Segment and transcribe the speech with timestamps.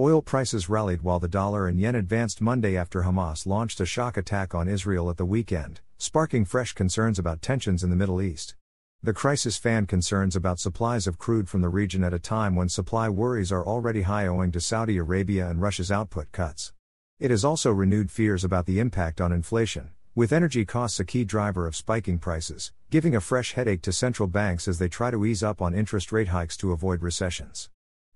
[0.00, 4.16] Oil prices rallied while the dollar and yen advanced Monday after Hamas launched a shock
[4.16, 8.54] attack on Israel at the weekend, sparking fresh concerns about tensions in the Middle East.
[9.02, 12.68] The crisis fanned concerns about supplies of crude from the region at a time when
[12.68, 16.72] supply worries are already high owing to Saudi Arabia and Russia's output cuts.
[17.18, 21.24] It has also renewed fears about the impact on inflation, with energy costs a key
[21.24, 25.26] driver of spiking prices, giving a fresh headache to central banks as they try to
[25.26, 27.68] ease up on interest rate hikes to avoid recessions.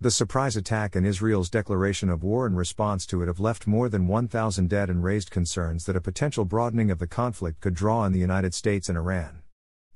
[0.02, 3.88] The surprise attack and Israel's declaration of war in response to it have left more
[3.88, 8.00] than 1,000 dead and raised concerns that a potential broadening of the conflict could draw
[8.00, 9.42] on the United States and Iran.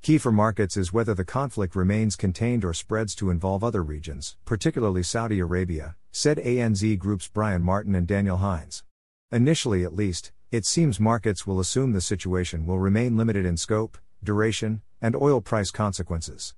[0.02, 4.36] Key for markets is whether the conflict remains contained or spreads to involve other regions,
[4.44, 8.84] particularly Saudi Arabia, said ANZ Group's Brian Martin and Daniel Hynes.
[9.32, 13.98] Initially, at least, it seems markets will assume the situation will remain limited in scope,
[14.22, 16.54] duration, and oil price consequences.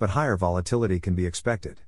[0.00, 1.82] But higher volatility can be expected.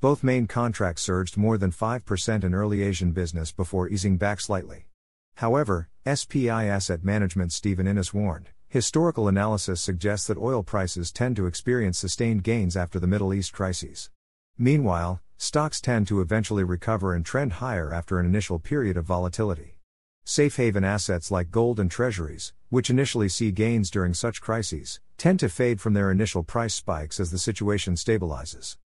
[0.00, 4.86] Both main contracts surged more than 5% in early Asian business before easing back slightly.
[5.34, 11.44] However, SPI Asset Management Stephen Innes warned, historical analysis suggests that oil prices tend to
[11.44, 14.08] experience sustained gains after the Middle East crises.
[14.56, 19.76] Meanwhile, stocks tend to eventually recover and trend higher after an initial period of volatility.
[20.24, 25.40] Safe haven assets like gold and treasuries, which initially see gains during such crises, tend
[25.40, 28.78] to fade from their initial price spikes as the situation stabilizes.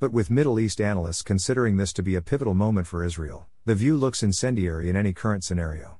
[0.00, 3.74] But with Middle East analysts considering this to be a pivotal moment for Israel, the
[3.74, 5.98] view looks incendiary in any current scenario.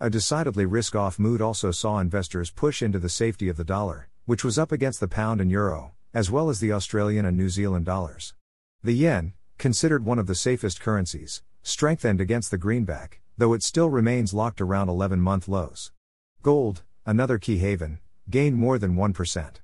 [0.00, 4.08] A decidedly risk off mood also saw investors push into the safety of the dollar,
[4.24, 7.48] which was up against the pound and euro, as well as the Australian and New
[7.48, 8.34] Zealand dollars.
[8.82, 13.88] The yen, considered one of the safest currencies, strengthened against the greenback, though it still
[13.88, 15.92] remains locked around 11 month lows.
[16.42, 19.61] Gold, another key haven, gained more than 1%.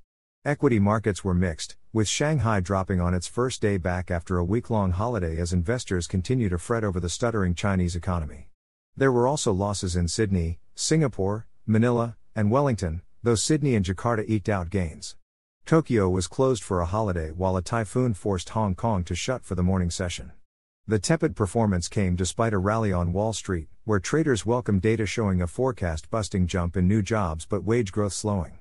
[0.49, 4.71] Equity markets were mixed, with Shanghai dropping on its first day back after a week
[4.71, 8.49] long holiday as investors continue to fret over the stuttering Chinese economy.
[8.97, 14.49] There were also losses in Sydney, Singapore, Manila, and Wellington, though Sydney and Jakarta eked
[14.49, 15.17] out gains.
[15.67, 19.55] Tokyo was closed for a holiday while a typhoon forced Hong Kong to shut for
[19.55, 20.33] the morning session.
[20.87, 25.43] The tepid performance came despite a rally on Wall Street, where traders welcomed data showing
[25.43, 28.58] a forecast busting jump in new jobs but wage growth slowing.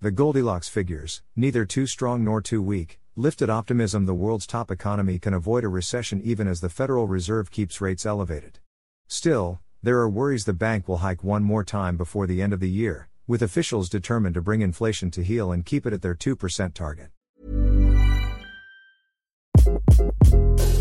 [0.00, 5.18] The Goldilocks figures, neither too strong nor too weak, lifted optimism the world's top economy
[5.18, 8.60] can avoid a recession even as the Federal Reserve keeps rates elevated.
[9.08, 12.60] Still, there are worries the bank will hike one more time before the end of
[12.60, 16.14] the year, with officials determined to bring inflation to heel and keep it at their
[16.14, 17.08] 2% target.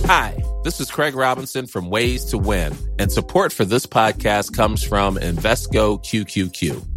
[0.06, 4.84] Hi, this is Craig Robinson from Ways to Win, and support for this podcast comes
[4.84, 6.97] from Invesco QQQ.